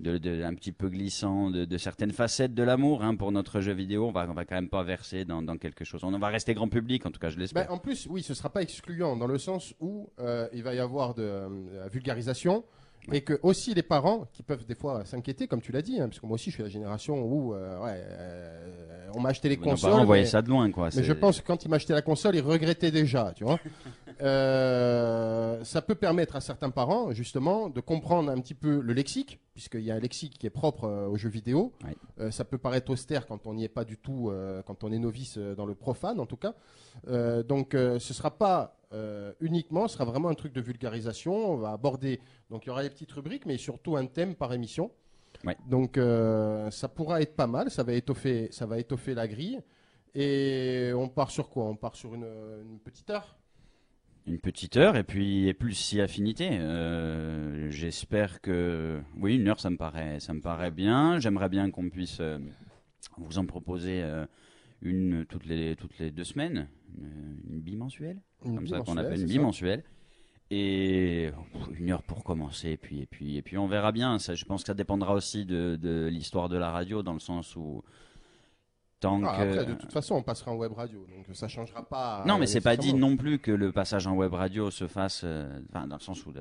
de, 0.00 0.42
un 0.42 0.54
petit 0.54 0.72
peu 0.72 0.88
glissants 0.88 1.50
de, 1.50 1.78
certaines 1.78 2.12
facettes 2.12 2.54
de 2.54 2.62
l'amour. 2.62 3.04
Hein, 3.04 3.16
pour 3.16 3.32
notre 3.32 3.60
jeu 3.60 3.72
vidéo, 3.72 4.08
on 4.08 4.12
va, 4.12 4.26
on 4.28 4.34
va 4.34 4.44
quand 4.46 4.56
même 4.56 4.70
pas 4.70 4.82
verser 4.82 5.26
dans, 5.26 5.44
quelque 5.58 5.84
chose. 5.84 6.02
On 6.04 6.18
va 6.18 6.28
rester 6.28 6.54
grand 6.54 6.68
public, 6.68 7.04
en 7.04 7.10
tout 7.10 7.20
cas, 7.20 7.28
je 7.28 7.38
l'espère. 7.38 7.66
Ben, 7.66 7.74
en 7.74 7.78
plus, 7.78 8.06
oui, 8.10 8.22
ce 8.22 8.32
sera 8.32 8.50
pas 8.50 8.62
excluant 8.62 9.16
dans 9.16 9.26
le 9.26 9.38
sens 9.38 9.74
où 9.78 10.08
il 10.52 10.62
va 10.62 10.74
y 10.74 10.78
avoir 10.78 11.14
de 11.14 11.46
la 11.74 11.88
vulgarisation. 11.88 12.64
Et 13.12 13.22
que 13.22 13.38
aussi 13.42 13.74
les 13.74 13.82
parents 13.82 14.26
qui 14.32 14.42
peuvent 14.42 14.64
des 14.66 14.74
fois 14.74 15.04
s'inquiéter, 15.04 15.46
comme 15.46 15.60
tu 15.60 15.72
l'as 15.72 15.82
dit, 15.82 16.00
hein, 16.00 16.08
parce 16.08 16.20
que 16.20 16.26
moi 16.26 16.34
aussi 16.34 16.50
je 16.50 16.56
suis 16.56 16.62
la 16.62 16.68
génération 16.68 17.22
où 17.22 17.54
euh, 17.54 17.78
ouais, 17.82 17.94
euh, 17.96 19.10
on 19.14 19.20
m'a 19.20 19.30
acheté 19.30 19.48
les 19.48 19.56
consoles. 19.56 19.92
On 19.92 20.04
voyait 20.04 20.26
ça 20.26 20.42
de 20.42 20.48
loin, 20.48 20.70
quoi. 20.70 20.88
Mais 20.94 21.02
je 21.02 21.12
pense 21.12 21.40
que 21.40 21.46
quand 21.46 21.64
il 21.64 21.68
m'a 21.68 21.76
acheté 21.76 21.92
la 21.92 22.02
console, 22.02 22.36
il 22.36 22.42
regrettait 22.42 22.90
déjà, 22.90 23.32
tu 23.34 23.44
vois. 23.44 23.58
euh, 24.22 25.62
ça 25.64 25.82
peut 25.82 25.94
permettre 25.94 26.36
à 26.36 26.40
certains 26.40 26.70
parents, 26.70 27.12
justement, 27.12 27.68
de 27.68 27.80
comprendre 27.80 28.30
un 28.30 28.40
petit 28.40 28.54
peu 28.54 28.80
le 28.80 28.92
lexique, 28.92 29.40
puisqu'il 29.60 29.82
y 29.82 29.90
a 29.90 29.94
un 29.94 30.00
lexique 30.00 30.38
qui 30.38 30.46
est 30.46 30.50
propre 30.50 30.84
euh, 30.84 31.06
aux 31.06 31.16
jeux 31.16 31.28
vidéo. 31.28 31.74
Euh, 32.18 32.30
ça 32.30 32.46
peut 32.46 32.56
paraître 32.56 32.90
austère 32.90 33.26
quand 33.26 33.46
on 33.46 33.52
n'y 33.52 33.64
est 33.64 33.68
pas 33.68 33.84
du 33.84 33.98
tout, 33.98 34.32
quand 34.66 34.84
on 34.84 34.90
est 34.90 34.98
novice 34.98 35.36
dans 35.36 35.66
le 35.66 35.74
profane, 35.74 36.18
en 36.18 36.26
tout 36.26 36.38
cas. 36.38 36.54
donc, 37.42 37.72
ce 37.72 38.14
sera 38.14 38.30
pas 38.36 38.80
euh, 38.92 39.32
uniquement, 39.40 39.86
ce 39.86 39.94
sera 39.94 40.04
vraiment 40.04 40.28
un 40.30 40.34
truc 40.34 40.52
de 40.52 40.60
vulgarisation. 40.60 41.34
On 41.52 41.56
va 41.56 41.72
aborder, 41.72 42.20
donc 42.48 42.64
il 42.64 42.68
y 42.68 42.70
aura 42.70 42.82
des 42.82 42.90
petites 42.90 43.12
rubriques, 43.12 43.46
mais 43.46 43.56
surtout 43.58 43.96
un 43.96 44.06
thème 44.06 44.34
par 44.34 44.52
émission. 44.52 44.90
Donc 45.68 45.96
euh, 45.96 46.70
ça 46.70 46.88
pourra 46.88 47.22
être 47.22 47.36
pas 47.36 47.46
mal, 47.46 47.70
ça 47.70 47.82
va 47.82 47.92
étoffer, 47.92 48.48
ça 48.50 48.66
va 48.66 48.78
étoffer 48.78 49.14
la 49.14 49.28
grille. 49.28 49.60
Et 50.14 50.90
on 50.94 51.08
part 51.08 51.30
sur 51.30 51.48
quoi? 51.50 51.64
On 51.64 51.76
part 51.76 51.94
sur 51.94 52.14
une, 52.14 52.80
petite 52.82 53.10
heure? 53.10 53.36
Une 54.26 54.38
petite 54.38 54.76
heure 54.76 54.96
et 54.96 55.04
puis 55.04 55.48
et 55.48 55.54
plus 55.54 55.74
si 55.74 56.00
affinité. 56.00 56.48
Euh, 56.52 57.70
j'espère 57.70 58.40
que 58.40 59.00
oui, 59.16 59.36
une 59.36 59.48
heure 59.48 59.60
ça 59.60 59.70
me 59.70 59.76
paraît 59.76 60.20
ça 60.20 60.34
me 60.34 60.40
paraît 60.40 60.70
bien. 60.70 61.18
J'aimerais 61.18 61.48
bien 61.48 61.70
qu'on 61.70 61.88
puisse 61.90 62.20
vous 63.16 63.38
en 63.38 63.46
proposer 63.46 64.02
une 64.82 65.24
toutes 65.26 65.46
les 65.46 65.76
toutes 65.76 65.98
les 65.98 66.10
deux 66.10 66.24
semaines, 66.24 66.68
une 66.98 67.60
bimensuelle 67.60 68.18
comme 68.42 68.66
ça 68.66 68.80
qu'on 68.80 68.96
appelle 68.96 69.20
une 69.20 69.26
bimensuelle. 69.26 69.84
Et 70.52 71.30
une 71.78 71.92
heure 71.92 72.02
pour 72.02 72.24
commencer, 72.24 72.70
et 72.70 72.76
puis, 72.76 73.02
et 73.02 73.06
puis, 73.06 73.36
et 73.36 73.42
puis 73.42 73.56
on 73.56 73.68
verra 73.68 73.92
bien. 73.92 74.18
Ça, 74.18 74.34
je 74.34 74.44
pense 74.44 74.62
que 74.62 74.66
ça 74.66 74.74
dépendra 74.74 75.14
aussi 75.14 75.46
de, 75.46 75.78
de 75.80 76.08
l'histoire 76.10 76.48
de 76.48 76.56
la 76.56 76.72
radio, 76.72 77.04
dans 77.04 77.12
le 77.12 77.20
sens 77.20 77.54
où. 77.54 77.84
Ah. 79.02 79.30
Après, 79.30 79.64
de 79.64 79.74
toute 79.74 79.92
façon, 79.92 80.16
on 80.16 80.22
passera 80.22 80.52
en 80.52 80.56
web 80.56 80.72
radio, 80.72 81.06
donc 81.06 81.34
ça 81.34 81.48
changera 81.48 81.82
pas. 81.82 82.24
Non, 82.26 82.38
mais 82.38 82.46
c'est 82.46 82.60
pas 82.60 82.76
dit 82.76 82.94
non 82.94 83.16
plus 83.16 83.38
que 83.38 83.50
le 83.50 83.72
passage 83.72 84.06
en 84.06 84.14
web 84.14 84.32
radio 84.34 84.70
se 84.70 84.86
fasse, 84.86 85.22
euh, 85.24 85.60
enfin, 85.70 85.86
dans 85.86 85.96
le 85.96 86.02
sens 86.02 86.24
où 86.26 86.32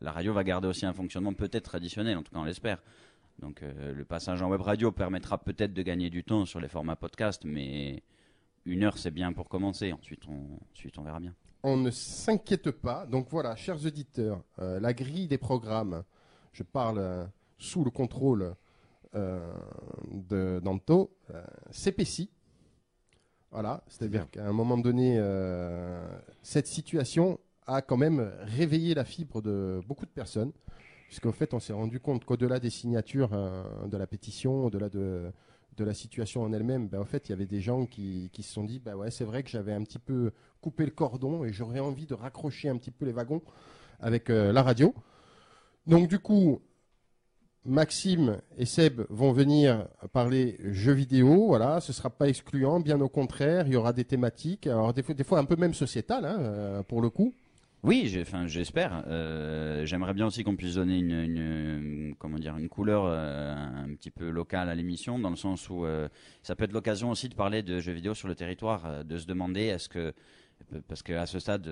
la, 0.00 0.12
radio 0.12 0.32
va 0.32 0.44
garder 0.44 0.68
aussi 0.68 0.86
un 0.86 0.92
fonctionnement 0.92 1.34
peut-être 1.34 1.64
traditionnel, 1.64 2.16
en 2.18 2.22
tout 2.22 2.32
cas 2.32 2.40
on 2.40 2.44
l'espère. 2.44 2.82
Donc 3.40 3.62
euh, 3.62 3.92
le 3.92 4.04
passage 4.04 4.40
en 4.42 4.50
web 4.50 4.60
radio 4.60 4.92
permettra 4.92 5.38
peut-être 5.38 5.72
de 5.72 5.82
gagner 5.82 6.10
du 6.10 6.24
temps 6.24 6.44
sur 6.44 6.60
les 6.60 6.68
formats 6.68 6.96
podcast, 6.96 7.42
mais 7.44 8.02
une 8.64 8.84
heure, 8.84 8.98
c'est 8.98 9.10
bien 9.10 9.32
pour 9.32 9.48
commencer. 9.48 9.92
Ensuite 9.92 10.22
on, 10.28 10.58
ensuite, 10.72 10.98
on 10.98 11.02
verra 11.02 11.20
bien. 11.20 11.34
On 11.62 11.76
ne 11.76 11.90
s'inquiète 11.90 12.70
pas. 12.70 13.06
Donc 13.06 13.28
voilà, 13.30 13.54
chers 13.56 13.84
auditeurs, 13.86 14.42
euh, 14.58 14.80
la 14.80 14.92
grille 14.92 15.28
des 15.28 15.38
programmes, 15.38 16.02
je 16.52 16.62
parle 16.62 16.98
euh, 16.98 17.24
sous 17.58 17.84
le 17.84 17.90
contrôle 17.90 18.42
euh, 18.42 18.54
de 19.14 20.60
d'Anto, 20.62 21.16
CPC. 21.70 22.28
Voilà, 23.50 23.84
c'est-à-dire 23.86 24.30
qu'à 24.30 24.46
un 24.46 24.52
moment 24.52 24.78
donné, 24.78 25.20
cette 26.42 26.66
situation 26.66 27.38
a 27.66 27.82
quand 27.82 27.96
même 27.98 28.32
réveillé 28.42 28.94
la 28.94 29.04
fibre 29.04 29.42
de 29.42 29.80
beaucoup 29.86 30.06
de 30.06 30.10
personnes, 30.10 30.52
puisqu'en 31.08 31.32
fait, 31.32 31.52
on 31.52 31.60
s'est 31.60 31.74
rendu 31.74 32.00
compte 32.00 32.24
qu'au-delà 32.24 32.58
des 32.58 32.70
signatures 32.70 33.30
de 33.86 33.96
la 33.96 34.06
pétition, 34.06 34.64
au-delà 34.64 34.88
de, 34.88 35.30
de 35.76 35.84
la 35.84 35.94
situation 35.94 36.42
en 36.42 36.52
elle-même, 36.52 36.88
ben, 36.88 37.00
en 37.00 37.04
fait, 37.04 37.28
il 37.28 37.30
y 37.30 37.32
avait 37.32 37.46
des 37.46 37.60
gens 37.60 37.86
qui, 37.86 38.30
qui 38.32 38.42
se 38.42 38.52
sont 38.52 38.64
dit, 38.64 38.78
bah 38.78 38.96
ouais, 38.96 39.10
c'est 39.10 39.24
vrai 39.24 39.42
que 39.42 39.50
j'avais 39.50 39.72
un 39.72 39.82
petit 39.82 39.98
peu 39.98 40.32
coupé 40.60 40.84
le 40.84 40.90
cordon 40.90 41.44
et 41.44 41.52
j'aurais 41.52 41.80
envie 41.80 42.06
de 42.06 42.14
raccrocher 42.14 42.68
un 42.68 42.76
petit 42.76 42.90
peu 42.90 43.04
les 43.04 43.12
wagons 43.12 43.42
avec 44.00 44.30
euh, 44.30 44.52
la 44.52 44.62
radio. 44.62 44.94
Donc 45.86 46.08
du 46.08 46.18
coup, 46.18 46.60
Maxime 47.64 48.38
et 48.58 48.66
Seb 48.66 49.02
vont 49.08 49.32
venir 49.32 49.86
parler 50.12 50.58
jeux 50.72 50.92
vidéo, 50.92 51.46
voilà, 51.46 51.80
ce 51.80 51.92
sera 51.92 52.10
pas 52.10 52.28
excluant, 52.28 52.80
bien 52.80 53.00
au 53.00 53.08
contraire, 53.08 53.66
il 53.68 53.74
y 53.74 53.76
aura 53.76 53.92
des 53.92 54.04
thématiques, 54.04 54.66
alors 54.66 54.92
des 54.92 55.24
fois, 55.24 55.38
un 55.38 55.44
peu 55.44 55.54
même 55.54 55.74
sociétales, 55.74 56.24
hein, 56.24 56.38
euh, 56.40 56.82
pour 56.82 57.00
le 57.00 57.08
coup. 57.08 57.34
Oui, 57.84 58.16
enfin, 58.20 58.46
j'espère. 58.46 59.04
Euh, 59.08 59.84
j'aimerais 59.86 60.14
bien 60.14 60.26
aussi 60.26 60.44
qu'on 60.44 60.54
puisse 60.54 60.74
donner 60.74 60.98
une, 60.98 62.14
comment 62.18 62.38
dire, 62.38 62.56
une 62.56 62.68
couleur 62.68 63.04
euh, 63.06 63.54
un 63.54 63.92
petit 63.94 64.10
peu 64.12 64.30
locale 64.30 64.68
à 64.68 64.74
l'émission, 64.74 65.18
dans 65.18 65.30
le 65.30 65.36
sens 65.36 65.68
où 65.68 65.84
ça 66.42 66.56
peut 66.56 66.64
être 66.64 66.72
l'occasion 66.72 67.10
aussi 67.10 67.28
de 67.28 67.34
parler 67.34 67.62
de 67.62 67.78
jeux 67.78 67.92
vidéo 67.92 68.14
sur 68.14 68.28
le 68.28 68.34
territoire, 68.34 69.04
de 69.04 69.18
se 69.18 69.26
demander 69.26 69.62
est-ce 69.62 69.88
que 69.88 70.12
parce 70.86 71.02
qu'à 71.02 71.26
ce 71.26 71.40
stade, 71.40 71.68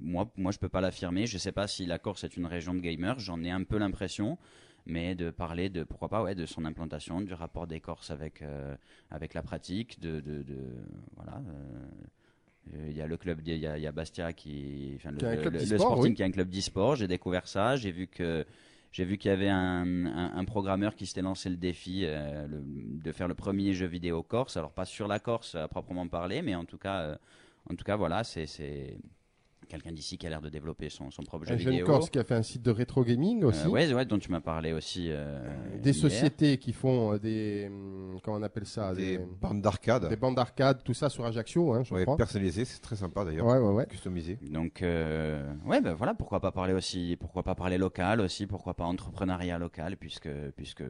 moi, 0.00 0.28
moi, 0.36 0.50
je 0.50 0.58
peux 0.58 0.68
pas 0.68 0.80
l'affirmer. 0.80 1.26
Je 1.26 1.38
sais 1.38 1.52
pas 1.52 1.68
si 1.68 1.86
la 1.86 2.00
Corse 2.00 2.24
est 2.24 2.36
une 2.36 2.46
région 2.46 2.74
de 2.74 2.80
gamers. 2.80 3.20
J'en 3.20 3.42
ai 3.44 3.50
un 3.50 3.62
peu 3.62 3.78
l'impression 3.78 4.36
mais 4.88 5.14
de 5.14 5.30
parler 5.30 5.68
de 5.68 5.84
pourquoi 5.84 6.08
pas 6.08 6.22
ouais 6.22 6.34
de 6.34 6.46
son 6.46 6.64
implantation, 6.64 7.20
du 7.20 7.34
rapport 7.34 7.66
des 7.66 7.80
Corses 7.80 8.10
avec 8.10 8.42
euh, 8.42 8.74
avec 9.10 9.34
la 9.34 9.42
pratique, 9.42 10.00
de, 10.00 10.20
de, 10.20 10.44
voilà. 11.16 11.40
Euh, 12.74 12.88
il 12.88 12.96
y 12.96 13.00
a 13.00 13.06
le 13.06 13.16
club, 13.16 13.40
il 13.46 13.56
y 13.56 13.66
a, 13.66 13.78
y 13.78 13.86
a 13.86 13.92
Bastia 13.92 14.34
qui, 14.34 14.92
enfin, 14.96 15.10
le, 15.10 15.50
le, 15.50 15.78
Sporting 15.78 16.14
qui 16.14 16.20
est 16.20 16.26
un 16.26 16.30
club 16.30 16.50
d'e-sport. 16.50 16.96
J'ai 16.96 17.08
découvert 17.08 17.48
ça. 17.48 17.76
J'ai 17.76 17.90
vu 17.90 18.06
que 18.08 18.44
j'ai 18.92 19.06
vu 19.06 19.16
qu'il 19.16 19.30
y 19.30 19.32
avait 19.32 19.48
un, 19.48 20.04
un, 20.06 20.44
programmeur 20.44 20.94
qui 20.94 21.06
s'était 21.06 21.22
lancé 21.22 21.48
le 21.48 21.56
défi 21.56 22.02
euh, 22.04 22.46
de 22.46 23.12
faire 23.12 23.26
le 23.26 23.34
premier 23.34 23.72
jeu 23.72 23.86
vidéo 23.86 24.22
corse. 24.22 24.58
Alors 24.58 24.72
pas 24.72 24.84
sur 24.84 25.08
la 25.08 25.18
Corse 25.18 25.54
à 25.54 25.66
proprement 25.66 26.06
parler, 26.08 26.42
mais 26.42 26.54
en 26.54 26.66
tout 26.66 26.76
cas, 26.76 27.18
en 27.70 27.74
tout 27.74 27.84
cas 27.84 27.96
voilà, 27.96 28.22
c'est 28.22 28.98
quelqu'un 29.68 29.92
d'ici 29.92 30.18
qui 30.18 30.26
a 30.26 30.30
l'air 30.30 30.40
de 30.40 30.48
développer 30.48 30.88
son, 30.88 31.10
son 31.10 31.22
propre 31.22 31.46
jeu 31.46 31.54
vidéo. 31.54 31.72
Un 31.72 31.76
jeune 31.76 31.86
Corse 31.86 32.10
qui 32.10 32.18
a 32.18 32.24
fait 32.24 32.34
un 32.34 32.42
site 32.42 32.62
de 32.62 32.70
rétro 32.70 33.04
gaming 33.04 33.44
aussi. 33.44 33.66
Euh, 33.66 33.70
ouais, 33.70 33.92
ouais, 33.92 34.04
dont 34.04 34.18
tu 34.18 34.30
m'as 34.30 34.40
parlé 34.40 34.72
aussi. 34.72 35.08
Euh, 35.10 35.38
des 35.80 35.92
sociétés 35.92 36.58
qui 36.58 36.72
font 36.72 37.12
euh, 37.14 37.18
des, 37.18 37.66
hum, 37.68 38.18
comment 38.22 38.38
on 38.38 38.42
appelle 38.42 38.66
ça, 38.66 38.94
des, 38.94 39.18
bandes 39.18 39.62
d'arcade. 39.62 40.08
Des 40.08 40.16
bandes 40.16 40.34
d'arcade, 40.34 40.82
tout 40.82 40.94
ça 40.94 41.08
sur 41.08 41.24
Ajaccio, 41.24 41.72
hein, 41.74 41.82
je 41.84 41.94
ouais, 41.94 42.02
crois. 42.02 42.16
Personnalisé, 42.16 42.64
c'est 42.64 42.80
très 42.80 42.96
sympa 42.96 43.24
d'ailleurs. 43.24 43.46
Ouais, 43.46 43.58
ouais, 43.58 43.72
ouais. 43.72 43.86
Customisé. 43.86 44.38
Donc, 44.50 44.78
ouais, 44.82 45.80
ben 45.80 45.94
voilà, 45.94 46.14
pourquoi 46.14 46.40
pas 46.40 46.50
parler 46.50 46.72
aussi, 46.72 47.16
pourquoi 47.20 47.42
pas 47.42 47.54
parler 47.54 47.78
local 47.78 48.20
aussi, 48.20 48.46
pourquoi 48.46 48.74
pas 48.74 48.84
entrepreneuriat 48.84 49.58
local, 49.58 49.96
puisque, 49.96 50.30
puisque 50.56 50.82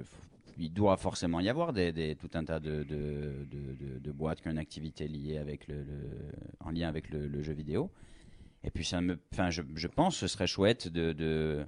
il 0.58 0.72
doit 0.72 0.96
forcément 0.96 1.40
y 1.40 1.48
avoir 1.48 1.72
des, 1.72 1.92
des 1.92 2.16
tout 2.16 2.30
un 2.34 2.44
tas 2.44 2.60
de, 2.60 2.82
de, 2.82 3.46
de, 3.50 3.98
de, 3.98 4.12
boîtes 4.12 4.40
qui 4.40 4.48
ont 4.48 4.50
une 4.50 4.58
activité 4.58 5.06
liée 5.06 5.38
avec 5.38 5.68
le, 5.68 5.76
le 5.76 6.10
en 6.60 6.70
lien 6.70 6.88
avec 6.88 7.10
le, 7.10 7.28
le 7.28 7.42
jeu 7.42 7.52
vidéo. 7.52 7.90
Et 8.64 8.70
puis 8.70 8.84
ça 8.84 9.00
me, 9.00 9.18
enfin, 9.32 9.50
je, 9.50 9.86
pense 9.86 10.14
que 10.14 10.20
ce 10.20 10.26
serait 10.26 10.46
chouette 10.46 10.88
de, 10.88 11.12
de 11.12 11.66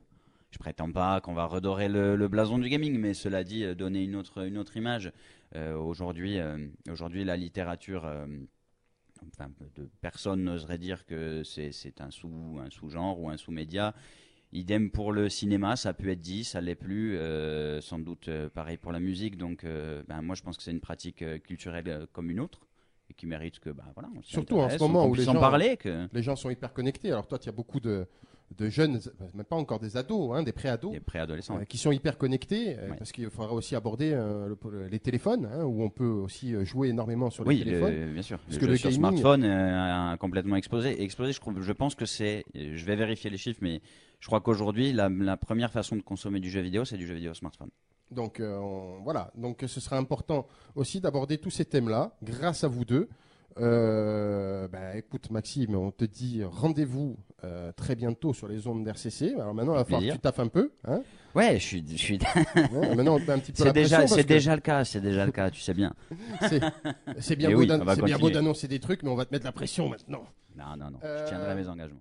je 0.50 0.58
prétends 0.58 0.90
pas 0.90 1.20
qu'on 1.20 1.34
va 1.34 1.44
redorer 1.44 1.88
le, 1.88 2.28
blason 2.28 2.58
du 2.58 2.68
gaming, 2.68 2.98
mais 2.98 3.14
cela 3.14 3.44
dit, 3.44 3.64
euh, 3.64 3.74
donner 3.74 4.02
une 4.02 4.16
autre, 4.16 4.44
une 4.46 4.58
autre 4.58 4.76
image. 4.76 5.12
Euh, 5.54 5.76
aujourd'hui, 5.76 6.38
euh, 6.38 6.68
aujourd'hui, 6.90 7.24
la 7.24 7.36
littérature, 7.36 8.08
personne 10.00 10.44
n'oserait 10.44 10.78
dire 10.78 11.06
que 11.06 11.42
c'est 11.44 12.00
un 12.00 12.10
sous, 12.10 12.58
un 12.64 12.70
sous-genre 12.70 13.20
ou 13.20 13.30
un 13.30 13.36
sous-média. 13.36 13.94
Idem 14.52 14.90
pour 14.90 15.12
le 15.12 15.28
cinéma, 15.28 15.76
ça 15.76 15.90
a 15.90 15.92
pu 15.92 16.10
être 16.10 16.20
dit, 16.20 16.42
ça 16.42 16.60
l'est 16.60 16.74
plus, 16.74 17.16
sans 17.80 18.00
doute 18.00 18.28
pareil 18.48 18.78
pour 18.78 18.90
la 18.90 18.98
musique. 18.98 19.36
Donc, 19.36 19.64
ben, 19.64 20.22
moi, 20.22 20.34
je 20.34 20.42
pense 20.42 20.56
que 20.56 20.62
c'est 20.62 20.72
une 20.72 20.80
pratique 20.80 21.24
culturelle 21.42 22.06
comme 22.12 22.30
une 22.30 22.40
autre 22.40 22.66
et 23.10 23.14
qui 23.14 23.26
mérite 23.26 23.58
que, 23.58 23.70
bah, 23.70 23.84
voilà, 23.94 24.08
surtout 24.22 24.58
en 24.58 24.70
ce 24.70 24.78
moment 24.78 25.06
où 25.06 25.14
les 25.14 25.24
gens, 25.24 25.34
parler, 25.34 25.76
que... 25.76 26.08
les 26.12 26.22
gens 26.22 26.36
sont 26.36 26.48
hyper 26.48 26.72
connectés. 26.72 27.10
Alors 27.10 27.26
toi, 27.26 27.38
tu 27.38 27.48
as 27.48 27.52
beaucoup 27.52 27.80
de, 27.80 28.06
de 28.56 28.68
jeunes, 28.68 29.00
même 29.34 29.44
pas 29.44 29.56
encore 29.56 29.80
des 29.80 29.96
ados, 29.96 30.36
hein, 30.36 30.42
des 30.44 30.52
pré-ados, 30.52 30.92
des 30.92 31.00
préadolescents, 31.00 31.58
euh, 31.58 31.64
qui 31.64 31.76
sont 31.76 31.90
hyper 31.90 32.16
connectés, 32.18 32.78
euh, 32.78 32.94
parce 32.96 33.10
qu'il 33.10 33.28
faudra 33.30 33.52
aussi 33.52 33.74
aborder 33.74 34.12
euh, 34.12 34.54
les 34.90 35.00
téléphones, 35.00 35.48
hein, 35.52 35.64
où 35.64 35.82
on 35.82 35.90
peut 35.90 36.04
aussi 36.04 36.54
jouer 36.64 36.88
énormément 36.88 37.30
sur 37.30 37.44
les 37.44 37.58
téléphones. 37.58 37.94
Oui, 37.94 38.12
bien 38.12 38.22
sûr. 38.22 38.38
Parce 38.38 38.56
le 38.56 38.60
que 38.60 38.66
le 38.66 38.76
sur 38.76 38.92
smartphone 38.92 39.44
a 39.44 40.16
complètement 40.18 40.56
explosé. 40.56 41.02
explosé, 41.02 41.32
je, 41.32 41.60
je 41.60 41.72
pense 41.72 41.96
que 41.96 42.06
c'est, 42.06 42.44
je 42.54 42.84
vais 42.84 42.96
vérifier 42.96 43.28
les 43.28 43.38
chiffres, 43.38 43.60
mais 43.62 43.82
je 44.20 44.26
crois 44.26 44.40
qu'aujourd'hui, 44.40 44.92
la, 44.92 45.08
la 45.08 45.36
première 45.36 45.72
façon 45.72 45.96
de 45.96 46.02
consommer 46.02 46.38
du 46.38 46.50
jeu 46.50 46.60
vidéo, 46.60 46.84
c'est 46.84 46.96
du 46.96 47.06
jeu 47.06 47.14
vidéo 47.14 47.34
smartphone. 47.34 47.70
Donc 48.10 48.40
euh, 48.40 48.58
voilà, 49.04 49.30
donc 49.36 49.64
ce 49.66 49.80
sera 49.80 49.96
important 49.96 50.46
aussi 50.74 51.00
d'aborder 51.00 51.38
tous 51.38 51.50
ces 51.50 51.64
thèmes-là 51.64 52.12
grâce 52.22 52.64
à 52.64 52.68
vous 52.68 52.84
deux. 52.84 53.08
Euh, 53.58 54.68
bah, 54.68 54.96
écoute 54.96 55.30
Maxime, 55.30 55.74
on 55.74 55.90
te 55.90 56.04
dit 56.04 56.42
rendez-vous 56.44 57.16
euh, 57.44 57.72
très 57.72 57.94
bientôt 57.94 58.32
sur 58.32 58.48
les 58.48 58.66
ondes 58.66 58.84
d'RCC. 58.84 59.34
Alors 59.34 59.54
maintenant, 59.54 59.74
il 59.74 59.78
va 59.78 59.84
falloir 59.84 60.02
que 60.02 60.12
tu 60.12 60.18
taffes 60.18 60.40
un 60.40 60.48
peu. 60.48 60.72
Hein 60.86 61.02
ouais, 61.34 61.58
je 61.58 61.64
suis. 61.64 61.84
Je 61.88 61.96
suis... 61.96 62.18
maintenant, 62.72 63.16
on 63.16 63.18
te 63.18 63.24
met 63.24 63.32
un 63.32 63.38
petit 63.38 63.52
peu 63.52 63.64
C'est 63.64 63.72
déjà, 63.72 64.06
c'est 64.06 64.24
déjà 64.24 64.54
le 64.54 64.60
cas, 64.60 64.84
c'est 64.84 65.00
déjà 65.00 65.26
le 65.26 65.32
cas, 65.32 65.50
tu 65.50 65.60
sais 65.60 65.74
bien. 65.74 65.94
C'est 67.18 67.36
bien, 67.36 67.50
beau, 67.50 67.64
bien 68.04 68.18
beau 68.18 68.30
d'annoncer 68.30 68.68
des 68.68 68.78
trucs, 68.78 69.02
mais 69.02 69.10
on 69.10 69.16
va 69.16 69.24
te 69.24 69.32
mettre 69.32 69.44
la 69.44 69.52
pression 69.52 69.88
maintenant. 69.88 70.24
Non, 70.56 70.76
non, 70.78 70.90
non, 70.90 70.98
je 71.02 71.28
tiendrai 71.28 71.54
mes 71.54 71.68
engagements. 71.68 72.00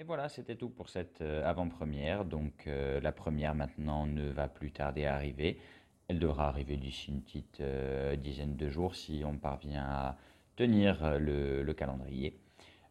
Et 0.00 0.04
voilà, 0.04 0.28
c'était 0.28 0.54
tout 0.54 0.68
pour 0.68 0.88
cette 0.88 1.22
euh, 1.22 1.44
avant-première. 1.44 2.24
Donc 2.24 2.68
euh, 2.68 3.00
la 3.00 3.10
première 3.10 3.56
maintenant 3.56 4.06
ne 4.06 4.28
va 4.28 4.46
plus 4.46 4.70
tarder 4.70 5.06
à 5.06 5.16
arriver. 5.16 5.58
Elle 6.06 6.20
devra 6.20 6.48
arriver 6.48 6.76
d'ici 6.76 7.10
une 7.10 7.20
petite 7.20 7.60
euh, 7.60 8.14
dizaine 8.14 8.54
de 8.54 8.68
jours 8.68 8.94
si 8.94 9.22
on 9.26 9.36
parvient 9.36 9.84
à 9.84 10.16
tenir 10.54 11.18
le, 11.18 11.72
calendrier. 11.72 12.36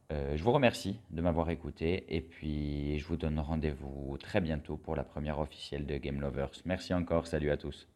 je 0.09 0.41
vous 0.41 0.53
remercie 0.53 1.01
de 1.09 1.21
m'avoir 1.21 1.49
écouté 1.49 2.05
et 2.15 2.21
puis 2.21 2.97
je 2.97 3.05
vous 3.05 3.17
donne 3.17 3.39
rendez-vous 3.39 4.17
très 4.19 4.39
bientôt 4.39 4.77
pour 4.77 4.95
la 4.95 5.03
première 5.03 5.39
officielle 5.39 5.85
de 5.85 5.97
Game 5.97 6.21
Lovers. 6.21 6.51
Merci 6.63 6.93
encore, 6.93 7.27
salut 7.27 7.51
à 7.51 7.57
tous. 7.57 7.89